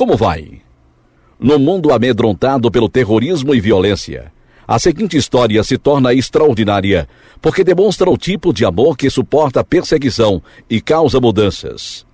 [0.00, 0.62] Como vai?
[1.38, 4.32] No mundo amedrontado pelo terrorismo e violência,
[4.66, 7.06] a seguinte história se torna extraordinária
[7.38, 12.06] porque demonstra o tipo de amor que suporta perseguição e causa mudanças.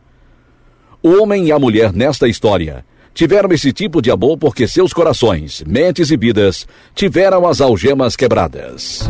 [1.00, 2.84] O homem e a mulher nesta história
[3.14, 9.06] tiveram esse tipo de amor porque seus corações, mentes e vidas tiveram as algemas quebradas.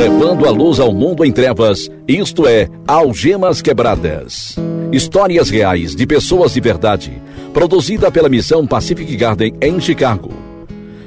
[0.00, 4.56] Levando a luz ao mundo em trevas, isto é, Algemas Quebradas.
[4.90, 7.20] Histórias reais de pessoas de verdade,
[7.52, 10.30] produzida pela missão Pacific Garden em Chicago.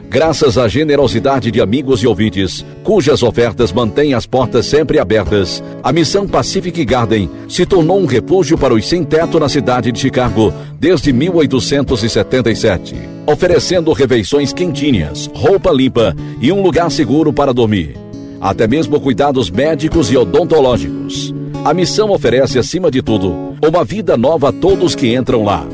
[0.08, 5.91] Graças à generosidade de amigos e ouvintes, cujas ofertas mantêm as portas sempre abertas, a
[5.91, 11.12] missão Pacific Garden se tornou um refúgio para os sem-teto na cidade de Chicago desde
[11.12, 12.94] 1877,
[13.26, 18.02] oferecendo refeições quentinhas, roupa limpa e um lugar seguro para dormir
[18.44, 21.34] até mesmo cuidados médicos e odontológicos.
[21.63, 25.66] A missão oferece, acima de tudo, uma vida nova a todos que entram lá.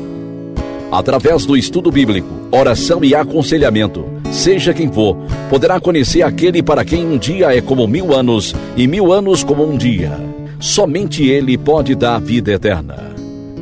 [0.92, 5.16] Através do estudo bíblico, oração e aconselhamento, seja quem for,
[5.48, 9.68] poderá conhecer aquele para quem um dia é como mil anos e mil anos como
[9.68, 10.12] um dia.
[10.60, 13.09] Somente ele pode dar vida eterna.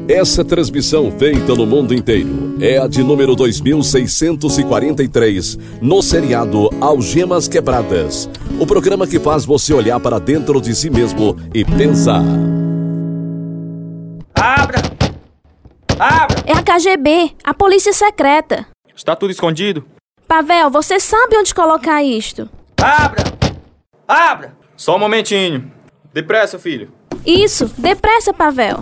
[0.09, 8.27] Essa transmissão feita no mundo inteiro é a de número 2643, no seriado Algemas Quebradas.
[8.59, 12.23] O programa que faz você olhar para dentro de si mesmo e pensar.
[14.35, 14.79] Abra!
[15.99, 16.43] Abra!
[16.47, 18.67] É a KGB, a polícia secreta.
[18.97, 19.85] Está tudo escondido?
[20.27, 22.49] Pavel, você sabe onde colocar isto?
[22.79, 23.25] Abra!
[24.09, 24.57] Abra!
[24.75, 25.71] Só um momentinho.
[26.15, 26.91] Depressa, filho.
[27.27, 28.79] Isso, depressa, Pavel.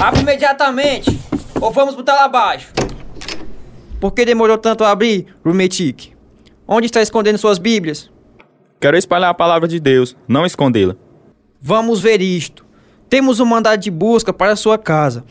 [0.00, 1.18] Abre imediatamente,
[1.60, 2.72] ou vamos botar lá abaixo.
[4.00, 6.12] Por que demorou tanto a abrir, Rumetic?
[6.68, 8.08] Onde está escondendo suas Bíblias?
[8.78, 10.94] Quero espalhar a palavra de Deus, não escondê-la.
[11.60, 12.64] Vamos ver isto.
[13.10, 15.24] Temos um mandado de busca para sua casa,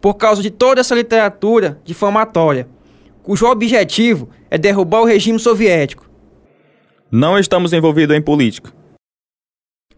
[0.00, 2.68] por causa de toda essa literatura difamatória,
[3.24, 6.08] cujo objetivo é derrubar o regime soviético.
[7.10, 8.72] Não estamos envolvidos em política.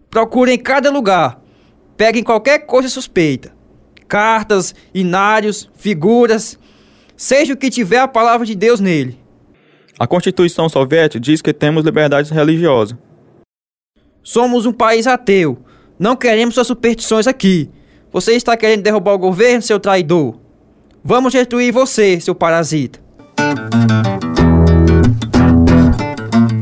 [0.09, 1.43] Procure em cada lugar.
[1.95, 3.55] Peguem qualquer coisa suspeita
[4.09, 6.59] cartas, inários, figuras,
[7.17, 9.19] seja o que tiver a palavra de Deus nele.
[9.99, 12.99] A Constituição Soviética diz que temos liberdade religiosa.
[14.23, 15.59] Somos um país ateu.
[15.99, 17.71] Não queremos suas superstições aqui.
[18.13, 20.37] Você está querendo derrubar o governo, seu traidor?
[21.03, 22.99] Vamos destruir você, seu parasita.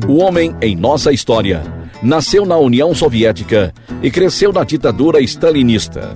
[0.09, 1.63] O homem em nossa história
[2.03, 3.73] nasceu na União Soviética
[4.03, 6.13] e cresceu na ditadura stalinista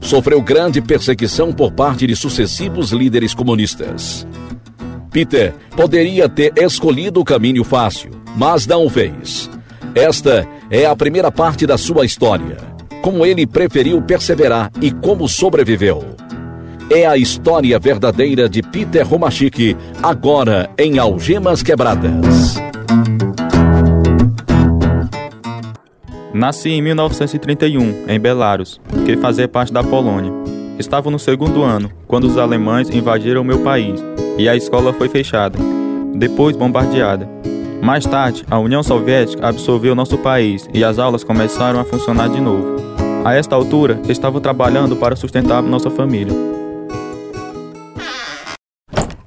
[0.00, 4.26] sofreu grande perseguição por parte de sucessivos líderes comunistas.
[5.10, 9.50] Peter poderia ter escolhido o caminho fácil, mas não o fez.
[9.94, 12.58] Esta é a primeira parte da sua história.
[13.02, 16.04] Como ele preferiu perseverar e como sobreviveu.
[16.90, 22.67] É a história verdadeira de Peter Romachik, agora em Algemas Quebradas.
[26.38, 30.32] Nasci em 1931, em Belarus, que fazia parte da Polônia.
[30.78, 34.00] Estava no segundo ano, quando os alemães invadiram meu país
[34.38, 35.58] e a escola foi fechada,
[36.14, 37.28] depois bombardeada.
[37.82, 42.40] Mais tarde, a União Soviética absorveu nosso país e as aulas começaram a funcionar de
[42.40, 42.76] novo.
[43.24, 46.32] A esta altura, estava trabalhando para sustentar nossa família.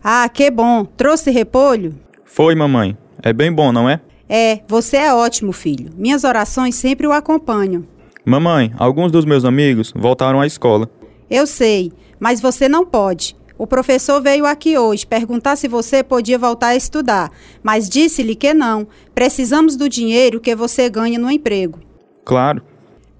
[0.01, 0.85] Ah, que bom!
[0.85, 1.93] Trouxe repolho?
[2.23, 2.97] Foi, mamãe.
[3.21, 3.99] É bem bom, não é?
[4.33, 5.91] É, você é ótimo, filho.
[5.97, 7.85] Minhas orações sempre o acompanham.
[8.23, 10.89] Mamãe, alguns dos meus amigos voltaram à escola.
[11.29, 13.35] Eu sei, mas você não pode.
[13.57, 17.29] O professor veio aqui hoje perguntar se você podia voltar a estudar,
[17.61, 18.87] mas disse-lhe que não.
[19.13, 21.79] Precisamos do dinheiro que você ganha no emprego.
[22.23, 22.61] Claro.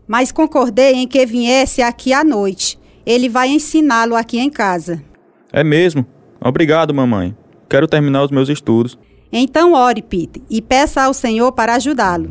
[0.07, 2.79] Mas concordei em que viesse aqui à noite.
[3.05, 5.03] Ele vai ensiná-lo aqui em casa.
[5.51, 6.05] É mesmo?
[6.39, 7.35] Obrigado, mamãe.
[7.69, 8.97] Quero terminar os meus estudos.
[9.31, 12.27] Então ore, Peter, e peça ao Senhor para ajudá-lo.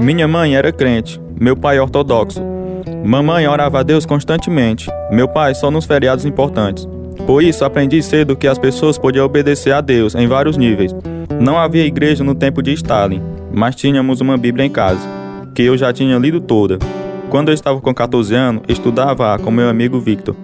[0.00, 2.42] Minha mãe era crente, meu pai ortodoxo.
[3.04, 6.88] Mamãe orava a Deus constantemente, meu pai só nos feriados importantes.
[7.26, 10.92] Por isso aprendi cedo que as pessoas podiam obedecer a Deus em vários níveis.
[11.40, 13.22] Não havia igreja no tempo de Stalin,
[13.52, 15.06] mas tínhamos uma Bíblia em casa,
[15.54, 16.78] que eu já tinha lido toda.
[17.30, 20.34] Quando eu estava com 14 anos, estudava com meu amigo Victor.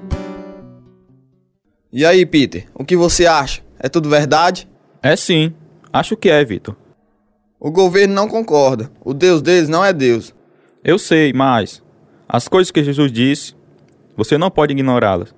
[1.93, 3.66] E aí, Peter, o que você acha?
[3.79, 4.69] É tudo verdade?
[5.03, 5.55] É sim.
[5.93, 6.77] Acho que é, Vitor.
[7.59, 8.91] O governo não concorda.
[9.05, 10.35] O Deus deles não é Deus.
[10.85, 11.83] Eu sei, mas
[12.29, 13.55] as coisas que Jesus disse,
[14.17, 15.35] você não pode ignorá-las.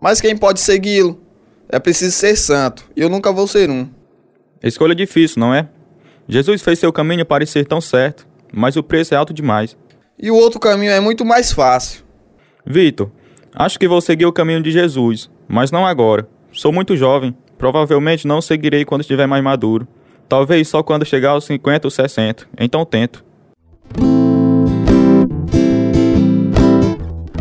[0.00, 1.20] Mas quem pode segui-lo?
[1.68, 3.88] É preciso ser santo, e eu nunca vou ser um.
[4.62, 5.68] Escolha difícil, não é?
[6.28, 9.76] Jesus fez seu caminho parecer tão certo, mas o preço é alto demais.
[10.18, 12.04] E o outro caminho é muito mais fácil.
[12.64, 13.10] Vitor,
[13.54, 16.28] acho que vou seguir o caminho de Jesus, mas não agora.
[16.52, 19.86] Sou muito jovem, provavelmente não seguirei quando estiver mais maduro.
[20.28, 23.24] Talvez só quando chegar aos 50 ou 60, então tento.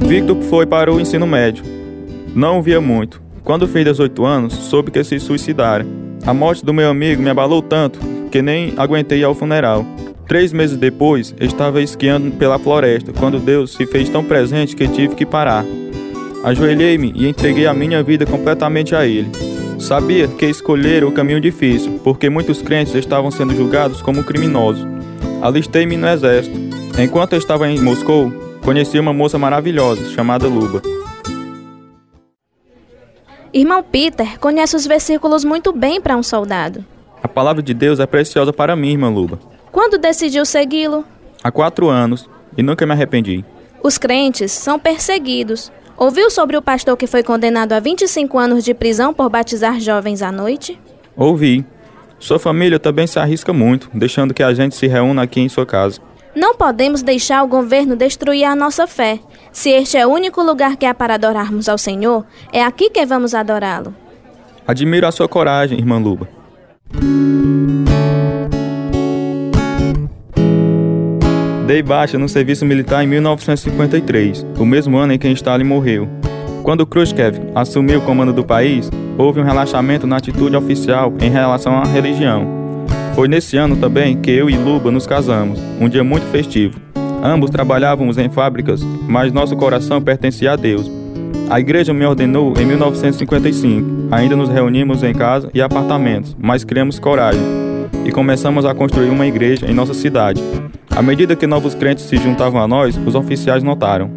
[0.05, 1.63] Victor foi para o ensino médio.
[2.35, 3.21] Não via muito.
[3.43, 5.85] Quando fez 18 anos, soube que se suicidara.
[6.25, 7.99] A morte do meu amigo me abalou tanto
[8.31, 9.85] que nem aguentei ao funeral.
[10.27, 15.15] Três meses depois, estava esquiando pela floresta, quando Deus se fez tão presente que tive
[15.15, 15.63] que parar.
[16.43, 19.54] Ajoelhei-me e entreguei a minha vida completamente a Ele.
[19.79, 24.85] Sabia que escolhera o caminho difícil, porque muitos crentes estavam sendo julgados como criminosos.
[25.41, 26.57] Alistei-me no exército.
[26.97, 28.31] Enquanto eu estava em Moscou,
[28.63, 30.81] conheci uma moça maravilhosa chamada Luba.
[33.53, 36.83] Irmão Peter conhece os versículos muito bem para um soldado.
[37.21, 39.39] A palavra de Deus é preciosa para mim, irmã Luba.
[39.71, 41.05] Quando decidiu segui-lo?
[41.43, 43.43] Há quatro anos e nunca me arrependi.
[43.83, 45.71] Os crentes são perseguidos.
[45.97, 50.21] Ouviu sobre o pastor que foi condenado a 25 anos de prisão por batizar jovens
[50.21, 50.79] à noite?
[51.15, 51.65] Ouvi.
[52.19, 55.65] Sua família também se arrisca muito, deixando que a gente se reúna aqui em sua
[55.65, 56.01] casa.
[56.35, 59.19] Não podemos deixar o governo destruir a nossa fé.
[59.53, 63.05] Se este é o único lugar que há para adorarmos ao Senhor, é aqui que
[63.05, 63.95] vamos adorá-lo.
[64.67, 66.27] Admiro a sua coragem, irmã Luba.
[71.65, 76.07] Dei baixa no serviço militar em 1953, o mesmo ano em que Stalin morreu.
[76.61, 81.75] Quando Khrushchev assumiu o comando do país, houve um relaxamento na atitude oficial em relação
[81.75, 82.47] à religião.
[83.15, 86.79] Foi nesse ano também que eu e Luba nos casamos, um dia muito festivo.
[87.23, 90.91] Ambos trabalhávamos em fábricas, mas nosso coração pertencia a Deus.
[91.49, 94.09] A igreja me ordenou em 1955.
[94.11, 97.41] Ainda nos reunimos em casa e apartamentos, mas criamos coragem
[98.05, 100.39] e começamos a construir uma igreja em nossa cidade.
[100.95, 104.09] À medida que novos crentes se juntavam a nós, os oficiais notaram.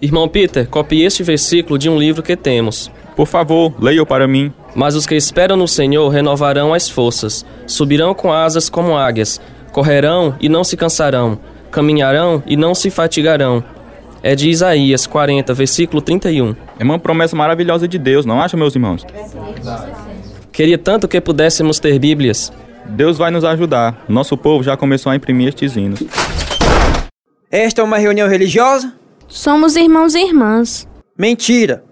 [0.00, 2.90] Irmão Peter, copie este versículo de um livro que temos.
[3.16, 4.52] Por favor, leia-o para mim.
[4.74, 9.40] Mas os que esperam no Senhor renovarão as forças, subirão com asas como águias,
[9.72, 11.38] correrão e não se cansarão,
[11.70, 13.64] caminharão e não se fatigarão.
[14.22, 16.54] É de Isaías 40, versículo 31.
[16.78, 19.06] É uma promessa maravilhosa de Deus, não acha, meus irmãos?
[20.52, 22.52] Queria tanto que pudéssemos ter Bíblias.
[22.86, 24.04] Deus vai nos ajudar.
[24.08, 26.02] Nosso povo já começou a imprimir estes hinos.
[27.50, 28.92] Esta é uma reunião religiosa?
[29.28, 30.88] Somos irmãos e irmãs.
[31.18, 31.84] Mentira!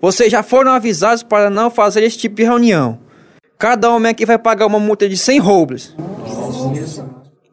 [0.00, 2.98] Vocês já foram avisados para não fazer esse tipo de reunião.
[3.58, 5.96] Cada homem aqui vai pagar uma multa de 100 rubles.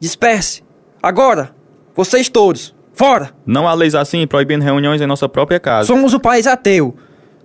[0.00, 0.62] Disperse.
[1.02, 1.54] Agora,
[1.94, 3.30] vocês todos, fora!
[3.46, 5.86] Não há leis assim proibindo reuniões em nossa própria casa.
[5.86, 6.96] Somos o país ateu.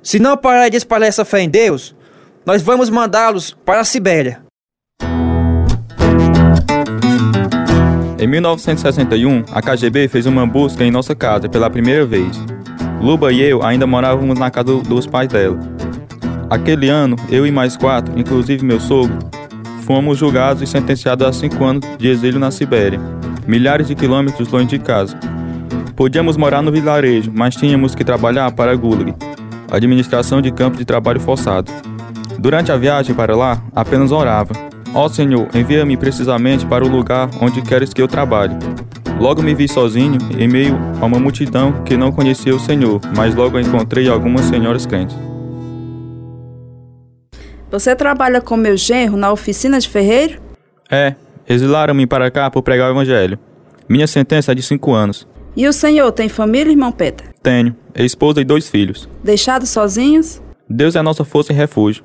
[0.02, 1.96] Se não parar de espalhar essa fé em Deus,
[2.46, 4.45] nós vamos mandá-los para a Sibéria.
[8.26, 12.44] Em 1961, a KGB fez uma busca em nossa casa pela primeira vez.
[13.00, 15.60] Luba e eu ainda morávamos na casa dos pais dela.
[16.50, 19.20] Aquele ano, eu e mais quatro, inclusive meu sogro,
[19.82, 23.00] fomos julgados e sentenciados a cinco anos de exílio na Sibéria,
[23.46, 25.16] milhares de quilômetros longe de casa.
[25.96, 29.14] Podíamos morar no vilarejo, mas tínhamos que trabalhar para a Gulag,
[29.70, 31.72] administração de campo de trabalho forçado.
[32.40, 34.65] Durante a viagem para lá, apenas orava:
[34.98, 38.56] Ó Senhor, envia-me precisamente para o lugar onde queres que eu trabalhe.
[39.20, 43.36] Logo me vi sozinho, em meio a uma multidão que não conhecia o Senhor, mas
[43.36, 45.18] logo encontrei algumas senhoras crentes.
[47.70, 50.40] Você trabalha com meu genro na oficina de ferreiro?
[50.90, 53.38] É, exilaram-me para cá por pregar o evangelho.
[53.90, 55.28] Minha sentença é de cinco anos.
[55.58, 57.28] E o senhor tem família, irmão Peter?
[57.44, 59.10] Tenho, esposa e dois filhos.
[59.22, 60.42] Deixados sozinhos?
[60.70, 62.02] Deus é a nossa força e refúgio.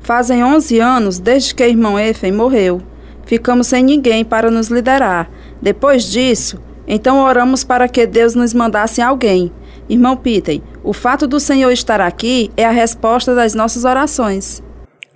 [0.00, 2.80] Fazem 11 anos desde que irmão Efen morreu.
[3.24, 5.30] Ficamos sem ninguém para nos liderar
[5.62, 9.52] depois disso, então oramos para que Deus nos mandasse alguém.
[9.88, 14.62] Irmão Peter, o fato do Senhor estar aqui é a resposta das nossas orações.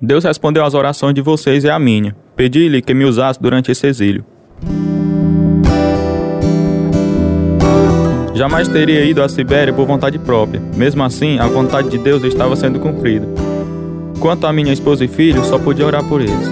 [0.00, 2.14] Deus respondeu às orações de vocês e a minha.
[2.36, 4.24] Pedi-lhe que me usasse durante esse exílio.
[8.34, 10.60] Jamais teria ido à Sibéria por vontade própria.
[10.76, 13.26] Mesmo assim, a vontade de Deus estava sendo cumprida.
[14.24, 16.48] Quanto a minha esposa e filho, só podia orar por eles.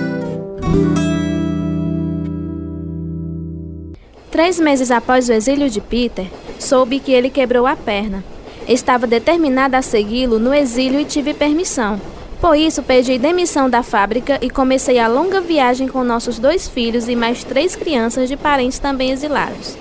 [4.31, 6.27] Três meses após o exílio de Peter,
[6.59, 8.23] soube que ele quebrou a perna.
[8.69, 11.99] Estava determinada a segui-lo no exílio e tive permissão.
[12.43, 17.09] Por isso, pedi demissão da fábrica e comecei a longa viagem com nossos dois filhos
[17.09, 19.79] e mais três crianças de parentes também exilados.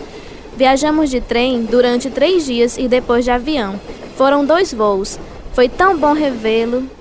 [0.55, 3.77] Viajamos de trem durante três dias e depois de avião.
[4.15, 5.19] Foram dois voos.
[5.51, 7.00] Foi tão bom revê-lo.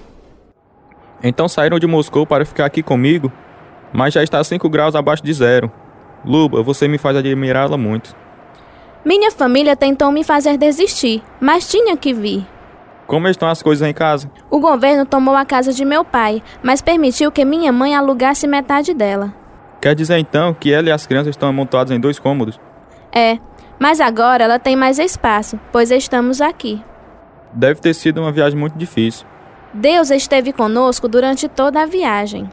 [1.22, 3.32] Então saíram de Moscou para ficar aqui comigo,
[3.92, 5.70] mas já está 5 graus abaixo de zero.
[6.24, 8.14] Luba, você me faz admirá-la muito.
[9.04, 12.46] Minha família tentou me fazer desistir, mas tinha que vir.
[13.06, 14.30] Como estão as coisas em casa?
[14.50, 18.94] O governo tomou a casa de meu pai, mas permitiu que minha mãe alugasse metade
[18.94, 19.34] dela.
[19.80, 22.60] Quer dizer então que ela e as crianças estão amontoadas em dois cômodos?
[23.12, 23.38] É,
[23.78, 26.80] mas agora ela tem mais espaço, pois estamos aqui.
[27.52, 29.26] Deve ter sido uma viagem muito difícil.
[29.72, 32.48] Deus esteve conosco durante toda a viagem.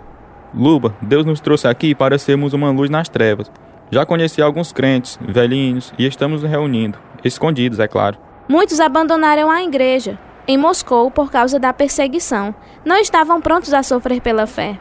[0.54, 3.52] Luba, Deus nos trouxe aqui para sermos uma luz nas trevas.
[3.90, 8.18] Já conheci alguns crentes, velhinhos, e estamos nos reunindo, escondidos, é claro.
[8.48, 12.56] Muitos abandonaram a igreja em Moscou por causa da perseguição.
[12.86, 14.80] Não estavam prontos a sofrer pela fé.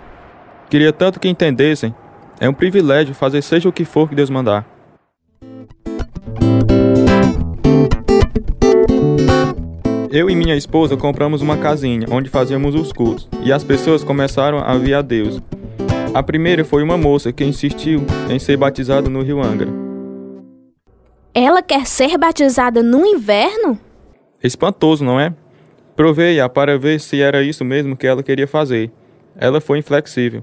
[0.71, 1.95] Queria tanto que entendessem.
[2.39, 4.65] É um privilégio fazer seja o que for que Deus mandar.
[10.11, 14.59] Eu e minha esposa compramos uma casinha onde fazíamos os cultos e as pessoas começaram
[14.59, 15.41] a vir a Deus.
[16.15, 19.69] A primeira foi uma moça que insistiu em ser batizada no Rio Angra.
[21.35, 23.79] Ela quer ser batizada no inverno?
[24.43, 25.35] Espantoso, não é?
[25.95, 28.91] Provei-a para ver se era isso mesmo que ela queria fazer.
[29.37, 30.43] Ela foi inflexível.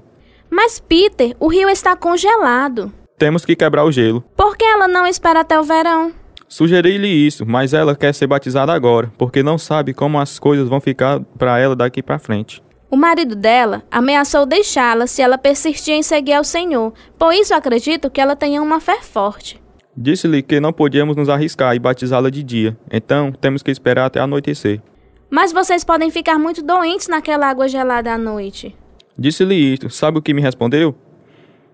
[0.50, 2.92] Mas, Peter, o rio está congelado.
[3.18, 4.22] Temos que quebrar o gelo.
[4.36, 6.12] Por que ela não espera até o verão?
[6.54, 10.80] Sugeri-lhe isso, mas ela quer ser batizada agora, porque não sabe como as coisas vão
[10.80, 12.62] ficar para ela daqui para frente.
[12.88, 18.08] O marido dela ameaçou deixá-la se ela persistir em seguir ao Senhor, por isso acredito
[18.08, 19.60] que ela tenha uma fé forte.
[19.96, 24.20] Disse-lhe que não podíamos nos arriscar e batizá-la de dia, então temos que esperar até
[24.20, 24.80] anoitecer.
[25.28, 28.76] Mas vocês podem ficar muito doentes naquela água gelada à noite.
[29.18, 30.94] Disse-lhe isto, sabe o que me respondeu?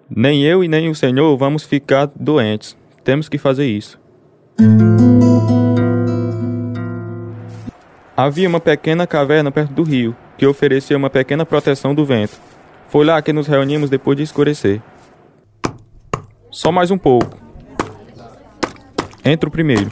[0.08, 2.74] Nem eu e nem o Senhor vamos ficar doentes.
[3.04, 3.99] Temos que fazer isso.
[8.16, 12.38] Havia uma pequena caverna perto do rio, que oferecia uma pequena proteção do vento.
[12.90, 14.82] Foi lá que nos reunimos depois de escurecer.
[16.50, 17.38] Só mais um pouco.
[19.24, 19.90] Entra o primeiro.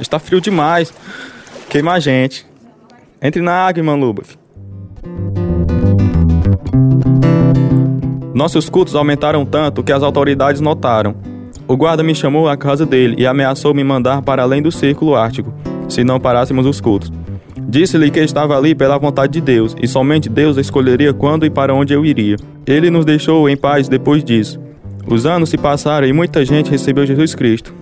[0.00, 0.92] Está frio demais.
[1.68, 2.46] Queima a gente.
[3.22, 4.36] Entre na água, irmã Lubaf.
[8.34, 11.33] Nossos cultos aumentaram tanto que as autoridades notaram.
[11.66, 15.14] O guarda me chamou à casa dele e ameaçou me mandar para além do círculo
[15.14, 15.52] ártico,
[15.88, 17.10] se não parássemos os cultos.
[17.66, 21.74] Disse-lhe que estava ali pela vontade de Deus, e somente Deus escolheria quando e para
[21.74, 22.36] onde eu iria.
[22.66, 24.60] Ele nos deixou em paz depois disso.
[25.06, 27.74] Os anos se passaram e muita gente recebeu Jesus Cristo.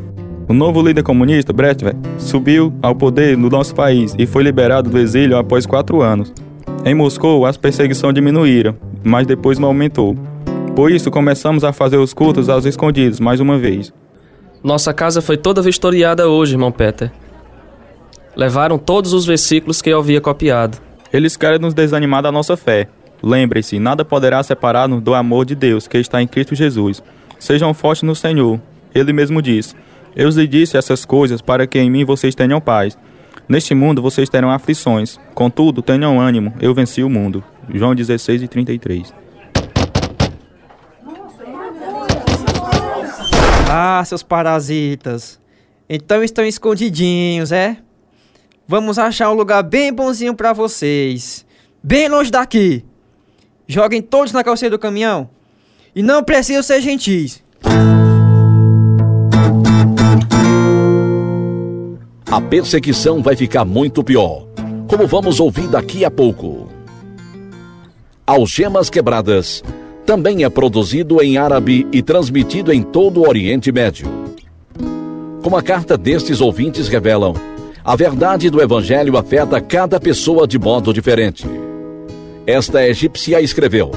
[0.49, 4.99] O novo líder comunista, Bretvet, subiu ao poder no nosso país e foi liberado do
[4.99, 6.33] exílio após quatro anos.
[6.85, 8.75] Em Moscou, as perseguições diminuíram,
[9.05, 10.17] mas depois aumentou.
[10.75, 13.93] Por isso, começamos a fazer os cultos aos escondidos mais uma vez.
[14.65, 17.13] Nossa casa foi toda vistoriada hoje, irmão Peter.
[18.35, 20.79] Levaram todos os versículos que eu havia copiado.
[21.13, 22.89] Eles querem nos desanimar da nossa fé.
[23.23, 27.03] Lembre-se, nada poderá separar-nos do amor de Deus que está em Cristo Jesus.
[27.39, 28.59] Sejam fortes no Senhor.
[28.95, 29.77] Ele mesmo diz:
[30.17, 32.97] Eu lhes disse essas coisas para que em mim vocês tenham paz.
[33.47, 35.21] Neste mundo vocês terão aflições.
[35.35, 37.45] Contudo, tenham ânimo, eu venci o mundo.
[37.75, 39.22] João 16 e 33.
[43.75, 45.41] Ah, seus parasitas.
[45.89, 47.79] Então estão escondidinhos, é?
[48.69, 51.47] Vamos achar um lugar bem bonzinho para vocês.
[51.83, 52.85] Bem longe daqui.
[53.67, 55.31] Joguem todos na calceira do caminhão.
[55.97, 57.43] E não precisam ser gentis.
[62.31, 64.49] A perseguição vai ficar muito pior,
[64.87, 66.69] como vamos ouvir daqui a pouco.
[68.27, 69.63] Algemas Quebradas
[70.05, 74.07] também é produzido em árabe e transmitido em todo o Oriente Médio.
[75.43, 77.35] Como a carta destes ouvintes revelam,
[77.85, 81.47] a verdade do Evangelho afeta cada pessoa de modo diferente.
[82.47, 83.91] Esta egípcia escreveu: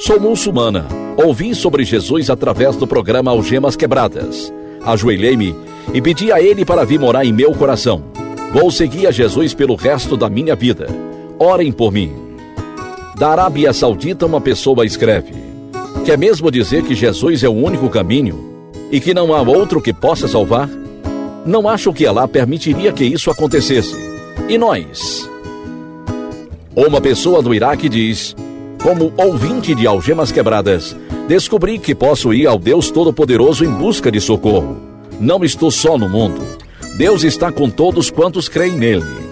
[0.00, 4.52] Sou muçulmana, ouvi sobre Jesus através do programa Algemas Quebradas.
[4.84, 5.54] Ajoelhei-me
[5.92, 8.04] e pedi a ele para vir morar em meu coração.
[8.52, 10.86] Vou seguir a Jesus pelo resto da minha vida.
[11.38, 12.25] Orem por mim.
[13.18, 15.32] Da Arábia Saudita, uma pessoa escreve:
[16.04, 19.90] Quer mesmo dizer que Jesus é o único caminho e que não há outro que
[19.90, 20.68] possa salvar?
[21.46, 23.96] Não acho que Allah permitiria que isso acontecesse.
[24.50, 25.30] E nós?
[26.74, 28.36] Uma pessoa do Iraque diz:
[28.82, 30.94] Como ouvinte de algemas quebradas,
[31.26, 34.76] descobri que posso ir ao Deus Todo-Poderoso em busca de socorro.
[35.18, 36.42] Não estou só no mundo.
[36.98, 39.25] Deus está com todos quantos creem nele.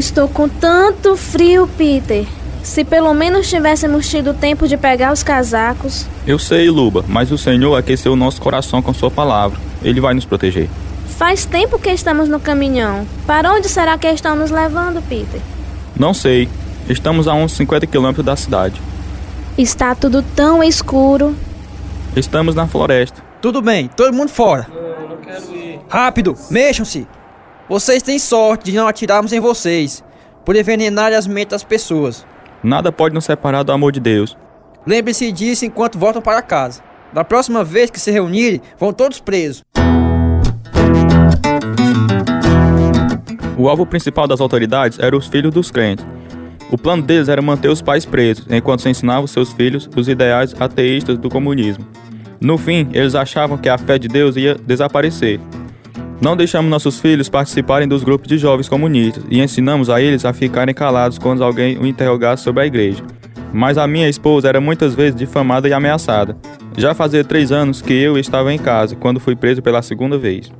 [0.00, 2.24] Estou com tanto frio, Peter.
[2.62, 6.06] Se pelo menos tivéssemos tido tempo de pegar os casacos.
[6.26, 9.60] Eu sei, Luba, mas o Senhor aqueceu o nosso coração com Sua palavra.
[9.82, 10.70] Ele vai nos proteger.
[11.18, 13.06] Faz tempo que estamos no caminhão.
[13.26, 15.42] Para onde será que estão nos levando, Peter?
[15.94, 16.48] Não sei.
[16.88, 18.80] Estamos a uns 50 quilômetros da cidade.
[19.58, 21.36] Está tudo tão escuro.
[22.16, 23.22] Estamos na floresta.
[23.42, 24.66] Tudo bem, todo mundo fora.
[24.72, 25.78] Não, não quero ir.
[25.90, 27.06] Rápido, mexam-se.
[27.70, 30.02] Vocês têm sorte de não atirarmos em vocês,
[30.44, 32.26] por envenenar as mentes das pessoas.
[32.64, 34.36] Nada pode nos separar do amor de Deus.
[34.84, 36.82] Lembre-se disso enquanto voltam para casa.
[37.12, 39.62] Da próxima vez que se reunirem, vão todos presos.
[43.56, 46.04] O alvo principal das autoridades era os filhos dos crentes.
[46.72, 50.56] O plano deles era manter os pais presos, enquanto se ensinavam seus filhos os ideais
[50.58, 51.86] ateístas do comunismo.
[52.40, 55.38] No fim, eles achavam que a fé de Deus ia desaparecer.
[56.20, 60.34] Não deixamos nossos filhos participarem dos grupos de jovens comunistas e ensinamos a eles a
[60.34, 63.02] ficarem calados quando alguém o interrogasse sobre a igreja.
[63.54, 66.36] Mas a minha esposa era muitas vezes difamada e ameaçada.
[66.76, 70.52] Já fazia três anos que eu estava em casa quando fui preso pela segunda vez.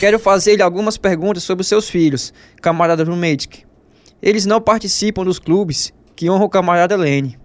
[0.00, 3.64] Quero fazer-lhe algumas perguntas sobre os seus filhos, camarada Rumetic.
[4.20, 7.38] Eles não participam dos clubes que honram o camarada Lene.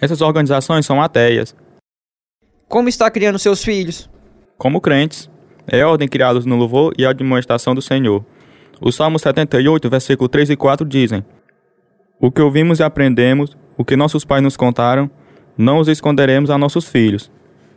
[0.00, 1.54] Essas organizações são ateias,
[2.68, 4.08] Como está criando seus filhos?
[4.62, 5.28] Como crentes.
[5.66, 8.24] É ordem criados no louvor e admoestação do Senhor.
[8.80, 11.24] O Salmo 78, versículo 3 e 4 dizem:
[12.20, 15.10] O que ouvimos e aprendemos, o que nossos pais nos contaram,
[15.58, 17.28] não os esconderemos a nossos filhos.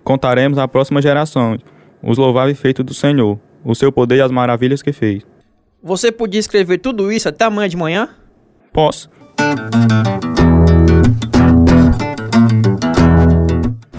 [0.04, 1.58] Contaremos à próxima geração
[2.04, 5.25] os louváveis feitos do Senhor, o seu poder e as maravilhas que fez.
[5.82, 8.10] Você podia escrever tudo isso até amanhã de manhã?
[8.72, 9.10] Posso.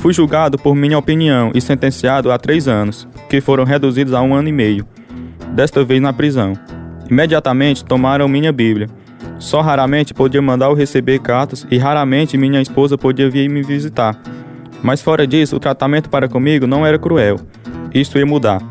[0.06, 4.36] Fui julgado por minha opinião e sentenciado a três anos, que foram reduzidos a um
[4.36, 4.86] ano e meio,
[5.50, 6.52] desta vez na prisão.
[7.10, 8.88] Imediatamente tomaram minha Bíblia.
[9.36, 14.16] Só raramente podia mandar ou receber cartas e raramente minha esposa podia vir me visitar.
[14.80, 17.40] Mas fora disso, o tratamento para comigo não era cruel.
[17.92, 18.62] Isto ia mudar.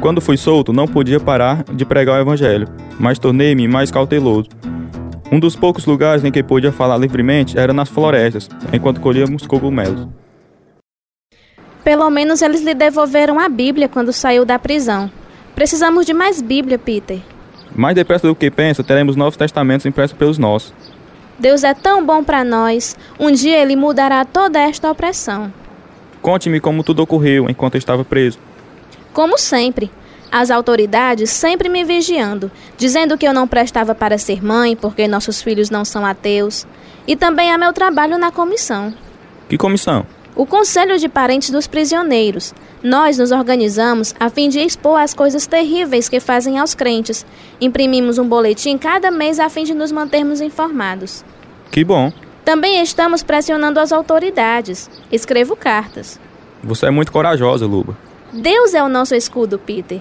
[0.00, 2.66] Quando fui solto, não podia parar de pregar o evangelho,
[2.98, 4.48] mas tornei-me mais cauteloso.
[5.30, 10.08] Um dos poucos lugares em que podia falar livremente era nas florestas, enquanto colhíamos cogumelos.
[11.84, 15.10] Pelo menos eles lhe devolveram a Bíblia quando saiu da prisão.
[15.54, 17.20] Precisamos de mais Bíblia, Peter.
[17.74, 20.74] Mais depressa do que pensa, teremos novos testamentos impressos pelos nossos.
[21.38, 22.96] Deus é tão bom para nós.
[23.18, 25.52] Um dia ele mudará toda esta opressão.
[26.20, 28.38] Conte-me como tudo ocorreu enquanto eu estava preso.
[29.12, 29.90] Como sempre,
[30.30, 35.40] as autoridades sempre me vigiando, dizendo que eu não prestava para ser mãe porque nossos
[35.40, 36.66] filhos não são ateus,
[37.06, 38.94] e também a meu trabalho na comissão.
[39.48, 40.06] Que comissão?
[40.36, 42.54] O Conselho de Parentes dos Prisioneiros.
[42.82, 47.26] Nós nos organizamos a fim de expor as coisas terríveis que fazem aos crentes.
[47.60, 51.24] Imprimimos um boletim cada mês a fim de nos mantermos informados.
[51.70, 52.12] Que bom.
[52.44, 54.88] Também estamos pressionando as autoridades.
[55.12, 56.18] Escrevo cartas.
[56.62, 57.96] Você é muito corajosa, Luba.
[58.32, 60.00] Deus é o nosso escudo, Peter.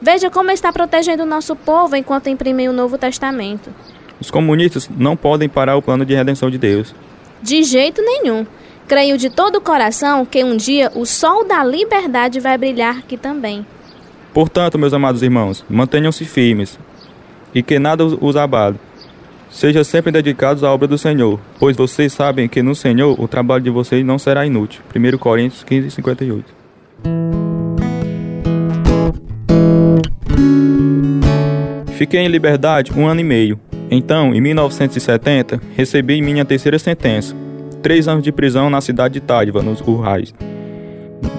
[0.00, 3.70] Veja como está protegendo o nosso povo enquanto imprime o Novo Testamento.
[4.20, 6.94] Os comunistas não podem parar o plano de redenção de Deus.
[7.42, 8.46] De jeito nenhum.
[8.90, 13.16] Creio de todo o coração que um dia o sol da liberdade vai brilhar aqui
[13.16, 13.64] também.
[14.34, 16.76] Portanto, meus amados irmãos, mantenham-se firmes
[17.54, 18.80] e que nada os- abale.
[19.48, 23.62] Sejam sempre dedicados à obra do Senhor, pois vocês sabem que no Senhor o trabalho
[23.62, 24.82] de vocês não será inútil.
[24.92, 26.52] 1 Coríntios 15, 58.
[31.96, 33.60] Fiquei em liberdade um ano e meio.
[33.88, 37.36] Então, em 1970, recebi minha terceira sentença.
[37.82, 40.34] Três anos de prisão na cidade de Tádiva, nos Urrais.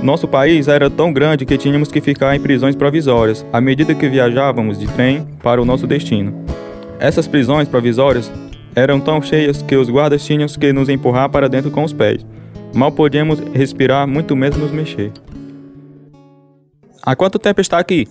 [0.01, 4.09] Nosso país era tão grande que tínhamos que ficar em prisões provisórias à medida que
[4.09, 6.33] viajávamos de trem para o nosso destino.
[6.99, 8.31] Essas prisões provisórias
[8.75, 12.25] eram tão cheias que os guardas tinham que nos empurrar para dentro com os pés.
[12.73, 15.11] Mal podíamos respirar, muito menos nos mexer.
[17.03, 18.07] Há quanto tempo está aqui?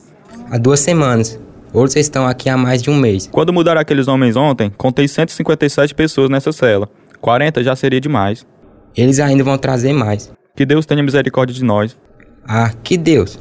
[0.51, 1.41] Há duas semanas.
[1.73, 3.29] Outros estão aqui há mais de um mês.
[3.31, 6.89] Quando mudaram aqueles homens ontem, contei 157 pessoas nessa cela.
[7.21, 8.47] 40 já seria demais.
[8.97, 10.33] Eles ainda vão trazer mais.
[10.57, 11.97] Que Deus tenha misericórdia de nós.
[12.47, 13.39] Ah, que Deus!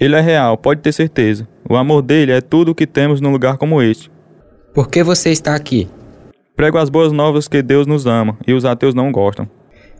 [0.00, 1.46] Ele é real, pode ter certeza.
[1.68, 4.10] O amor dele é tudo o que temos num lugar como este.
[4.72, 5.88] Por que você está aqui?
[6.54, 9.48] Prego as boas novas que Deus nos ama e os ateus não gostam.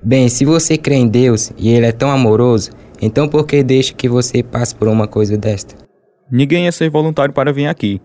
[0.02, 2.70] Bem, se você crê em Deus e Ele é tão amoroso,
[3.02, 5.74] então por que deixa que você passe por uma coisa desta?
[6.30, 8.00] Ninguém ia ser voluntário para vir aqui.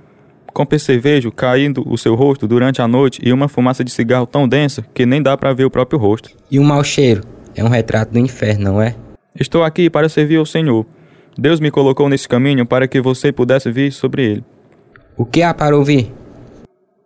[0.53, 4.47] Com percevejo caindo o seu rosto durante a noite e uma fumaça de cigarro tão
[4.47, 6.29] densa que nem dá para ver o próprio rosto.
[6.51, 7.23] E o mau cheiro?
[7.55, 8.95] É um retrato do inferno, não é?
[9.39, 10.85] Estou aqui para servir ao Senhor.
[11.35, 14.43] Deus me colocou nesse caminho para que você pudesse vir sobre ele.
[15.17, 16.11] O que há para ouvir?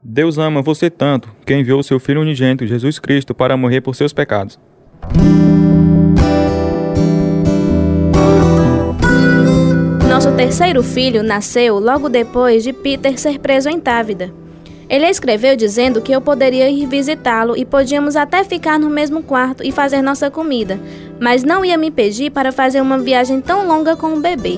[0.04, 4.12] Deus ama você tanto que enviou seu Filho unigênito, Jesus Cristo, para morrer por seus
[4.12, 4.60] pecados.
[10.48, 14.34] Terceiro filho nasceu logo depois de Peter ser preso em Távida.
[14.90, 19.62] Ele escreveu dizendo que eu poderia ir visitá-lo e podíamos até ficar no mesmo quarto
[19.62, 20.80] e fazer nossa comida,
[21.20, 24.58] mas não ia me pedir para fazer uma viagem tão longa com o bebê.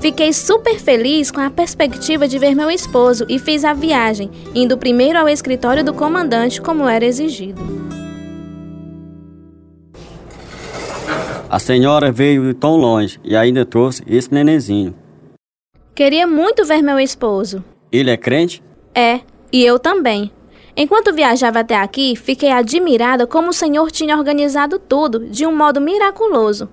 [0.00, 4.78] Fiquei super feliz com a perspectiva de ver meu esposo e fiz a viagem, indo
[4.78, 7.60] primeiro ao escritório do comandante, como era exigido.
[11.50, 14.94] A senhora veio tão longe e ainda trouxe esse nenenzinho.
[15.96, 17.64] Queria muito ver meu esposo.
[17.90, 18.62] Ele é crente?
[18.94, 19.18] É,
[19.52, 20.30] e eu também.
[20.76, 25.80] Enquanto viajava até aqui, fiquei admirada como o Senhor tinha organizado tudo de um modo
[25.80, 26.68] miraculoso.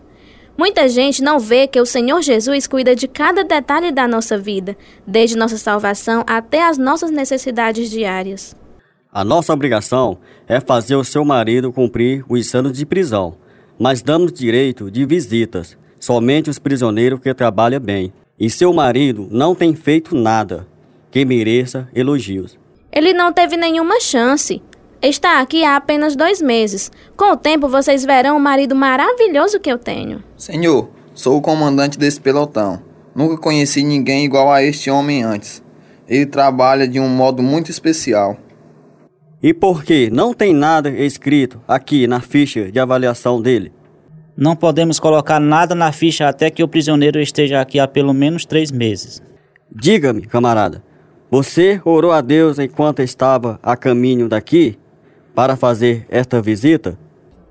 [0.56, 4.78] Muita gente não vê que o Senhor Jesus cuida de cada detalhe da nossa vida,
[5.08, 8.56] desde nossa salvação até as nossas necessidades diárias.
[9.12, 13.38] A nossa obrigação é fazer o seu marido cumprir os anos de prisão,
[13.80, 18.14] mas damos direito de visitas, somente os prisioneiros que trabalham bem.
[18.40, 20.68] E seu marido não tem feito nada
[21.10, 22.58] que mereça elogios.
[22.92, 24.62] Ele não teve nenhuma chance.
[25.02, 26.92] Está aqui há apenas dois meses.
[27.16, 30.24] Com o tempo, vocês verão o marido maravilhoso que eu tenho.
[30.36, 32.82] Senhor, sou o comandante desse pelotão.
[33.16, 35.64] Nunca conheci ninguém igual a este homem antes.
[36.08, 38.38] Ele trabalha de um modo muito especial.
[39.42, 43.72] E por que não tem nada escrito aqui na ficha de avaliação dele?
[44.36, 48.46] Não podemos colocar nada na ficha até que o prisioneiro esteja aqui há pelo menos
[48.46, 49.22] três meses.
[49.72, 50.84] Diga-me, camarada,
[51.30, 54.78] você orou a Deus enquanto estava a caminho daqui
[55.36, 56.98] para fazer esta visita?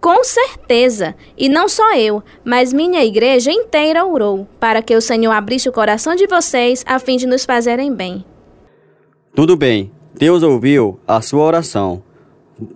[0.01, 5.33] Com certeza, e não só eu, mas minha igreja inteira orou para que o Senhor
[5.33, 8.25] abrisse o coração de vocês a fim de nos fazerem bem.
[9.35, 12.03] Tudo bem, Deus ouviu a sua oração.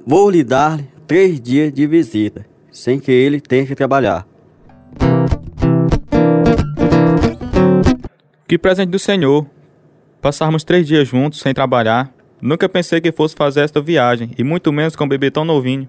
[0.07, 4.27] Vou lhe dar três dias de visita, sem que ele tenha que trabalhar.
[8.47, 9.47] Que presente do Senhor!
[10.21, 12.13] Passarmos três dias juntos, sem trabalhar.
[12.43, 15.89] Nunca pensei que fosse fazer esta viagem, e muito menos com um bebê tão novinho.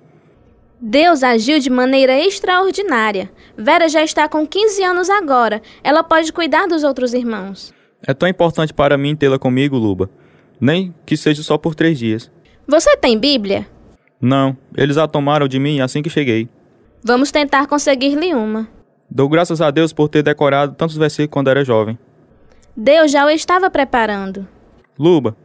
[0.79, 3.29] Deus agiu de maneira extraordinária.
[3.57, 5.61] Vera já está com 15 anos agora.
[5.83, 7.73] Ela pode cuidar dos outros irmãos.
[8.07, 10.09] É tão importante para mim tê-la comigo, Luba.
[10.61, 12.31] Nem que seja só por três dias.
[12.67, 13.67] Você tem Bíblia?
[14.21, 16.47] Não, eles a tomaram de mim assim que cheguei.
[17.03, 18.67] Vamos tentar conseguir-lhe uma.
[19.09, 21.97] Dou graças a Deus por ter decorado tantos versículos quando era jovem.
[22.77, 24.47] Deus já o estava preparando.
[24.97, 25.35] Luba,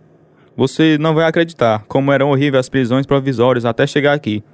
[0.55, 4.45] você não vai acreditar como eram horríveis as prisões provisórias até chegar aqui.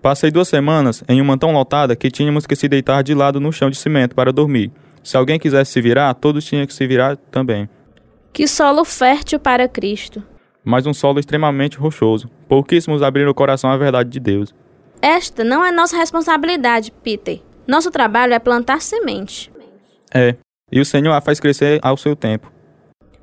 [0.00, 3.52] Passei duas semanas em uma tão lotada que tínhamos que se deitar de lado no
[3.52, 4.70] chão de cimento para dormir.
[5.02, 7.68] Se alguém quisesse se virar, todos tinham que se virar também.
[8.32, 10.22] Que solo fértil para Cristo.
[10.64, 12.28] Mas um solo extremamente rochoso.
[12.48, 14.54] Pouquíssimos abriram o coração à verdade de Deus.
[15.00, 17.40] Esta não é nossa responsabilidade, Peter.
[17.66, 19.50] Nosso trabalho é plantar semente.
[20.14, 20.36] É,
[20.70, 22.52] e o Senhor a faz crescer ao seu tempo.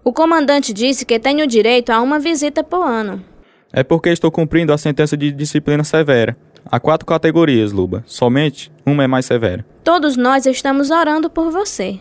[0.03, 3.23] O comandante disse que tenho direito a uma visita por ano.
[3.71, 6.35] É porque estou cumprindo a sentença de disciplina severa.
[6.65, 8.03] Há quatro categorias, Luba.
[8.05, 9.65] Somente uma é mais severa.
[9.83, 11.99] Todos nós estamos orando por você.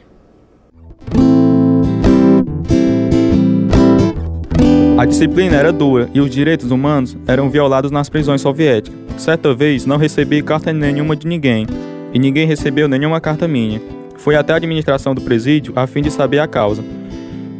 [4.98, 8.98] A disciplina era dura e os direitos humanos eram violados nas prisões soviéticas.
[9.16, 11.68] Certa vez não recebi carta nenhuma de ninguém
[12.12, 13.80] e ninguém recebeu nenhuma carta minha.
[14.16, 16.82] Fui até a administração do presídio a fim de saber a causa.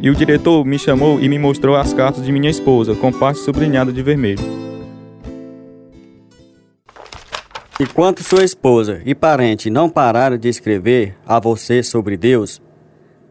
[0.01, 3.39] E o diretor me chamou e me mostrou as cartas de minha esposa, com parte
[3.39, 4.43] sublinhada de vermelho.
[7.79, 12.61] Enquanto sua esposa e parente não pararam de escrever a você sobre Deus,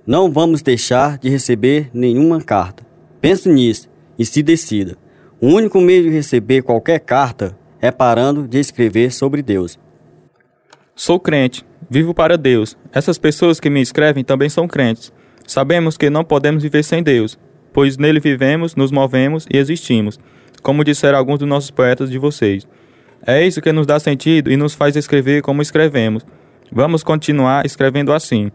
[0.07, 2.87] não vamos deixar de receber nenhuma carta.
[3.21, 4.97] Pense nisso e se decida.
[5.41, 9.79] O único meio de receber qualquer carta é parando de escrever sobre Deus.
[10.95, 12.77] Sou crente, vivo para Deus.
[12.93, 15.13] Essas pessoas que me escrevem também são crentes.
[15.47, 17.39] Sabemos que não podemos viver sem Deus,
[17.73, 20.19] pois nele vivemos, nos movemos e existimos,
[20.63, 22.67] como disseram alguns dos nossos poetas de vocês.
[23.27, 26.27] É isso que nos dá sentido e nos faz escrever como escrevemos.
[26.73, 28.51] Vamos continuar escrevendo assim.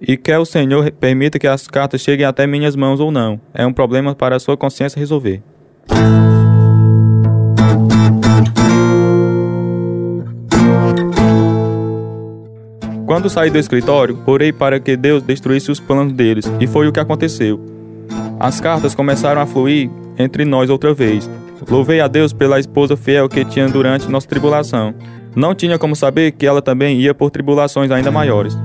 [0.00, 3.40] E quer o Senhor permita que as cartas cheguem até minhas mãos ou não.
[3.54, 5.42] É um problema para a sua consciência resolver.
[13.06, 16.92] Quando saí do escritório, orei para que Deus destruísse os planos deles, e foi o
[16.92, 17.58] que aconteceu.
[18.38, 21.30] As cartas começaram a fluir entre nós outra vez.
[21.70, 24.92] Louvei a Deus pela esposa fiel que tinha durante nossa tribulação.
[25.34, 28.58] Não tinha como saber que ela também ia por tribulações ainda maiores.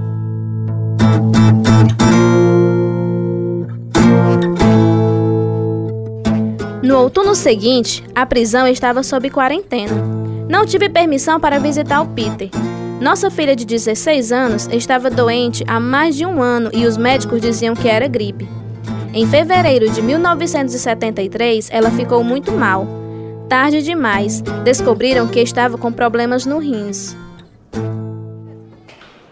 [6.84, 9.94] No outono seguinte, a prisão estava sob quarentena.
[10.50, 12.50] Não tive permissão para visitar o Peter.
[13.00, 17.42] Nossa filha de 16 anos estava doente há mais de um ano e os médicos
[17.42, 18.48] diziam que era gripe.
[19.14, 22.88] Em fevereiro de 1973, ela ficou muito mal.
[23.50, 27.16] Tarde demais, descobriram que estava com problemas no rins.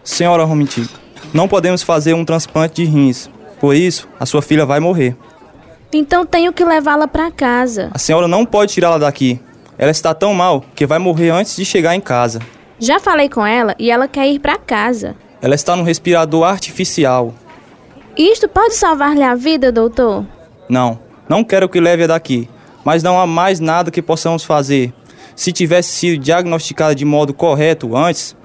[0.02, 0.88] Senhora Romiti,
[1.32, 3.30] não podemos fazer um transplante de rins.
[3.60, 5.16] Por isso, a sua filha vai morrer.
[5.92, 7.90] Então tenho que levá-la para casa.
[7.92, 9.40] A senhora não pode tirá-la daqui.
[9.76, 12.40] Ela está tão mal que vai morrer antes de chegar em casa.
[12.78, 15.16] Já falei com ela e ela quer ir para casa.
[15.42, 17.34] Ela está no respirador artificial.
[18.16, 20.26] Isto pode salvar-lhe a vida, doutor?
[20.68, 22.48] Não, não quero que leve-a daqui.
[22.84, 24.92] Mas não há mais nada que possamos fazer.
[25.34, 28.36] Se tivesse sido diagnosticada de modo correto antes,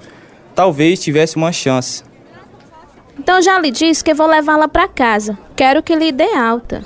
[0.54, 2.02] talvez tivesse uma chance.
[3.18, 5.36] Então já lhe disse que vou levá-la para casa.
[5.54, 6.82] Quero que lhe dê alta.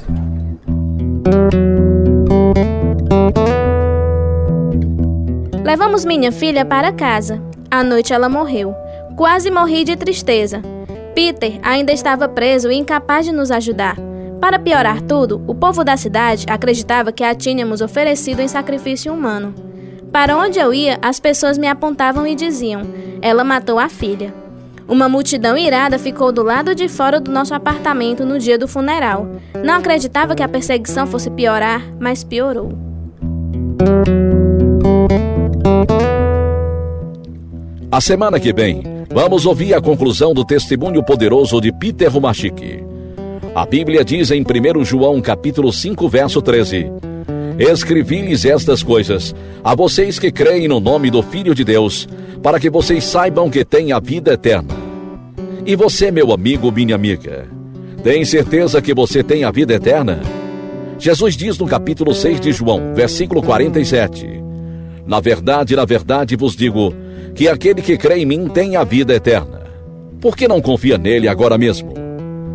[5.64, 7.40] Levamos minha filha para casa.
[7.70, 8.74] À noite ela morreu.
[9.16, 10.62] Quase morri de tristeza.
[11.14, 13.96] Peter ainda estava preso e incapaz de nos ajudar.
[14.40, 19.54] Para piorar tudo, o povo da cidade acreditava que a tínhamos oferecido em sacrifício humano.
[20.10, 22.82] Para onde eu ia, as pessoas me apontavam e diziam:
[23.20, 24.39] Ela matou a filha.
[24.90, 29.24] Uma multidão irada ficou do lado de fora do nosso apartamento no dia do funeral.
[29.64, 32.72] Não acreditava que a perseguição fosse piorar, mas piorou.
[37.88, 42.84] A semana que vem, vamos ouvir a conclusão do testemunho poderoso de Peter Rumachik.
[43.54, 46.90] A Bíblia diz em 1 João capítulo 5, verso 13:
[47.60, 52.08] Escrevi-lhes estas coisas a vocês que creem no nome do Filho de Deus,
[52.42, 54.79] para que vocês saibam que têm a vida eterna.
[55.64, 57.46] E você, meu amigo, minha amiga,
[58.02, 60.20] tem certeza que você tem a vida eterna?
[60.98, 64.26] Jesus diz no capítulo 6 de João, versículo 47:
[65.06, 66.94] Na verdade, na verdade vos digo
[67.34, 69.60] que aquele que crê em mim tem a vida eterna.
[70.20, 71.92] Por que não confia nele agora mesmo?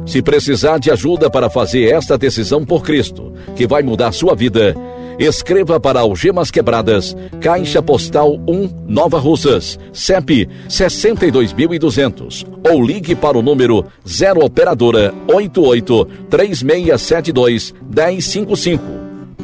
[0.05, 4.75] Se precisar de ajuda para fazer esta decisão por Cristo, que vai mudar sua vida,
[5.19, 13.41] escreva para Algemas Quebradas, Caixa Postal 1, Nova Russas, CEP 62200, ou ligue para o
[13.41, 18.83] número 0 Operadora 88 3672 1055.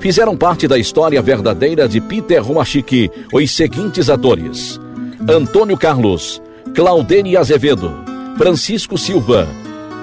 [0.00, 4.80] Fizeram parte da história verdadeira de Peter Rumachik os seguintes atores:
[5.28, 6.40] Antônio Carlos,
[6.74, 7.92] Claudene Azevedo,
[8.38, 9.46] Francisco Silva,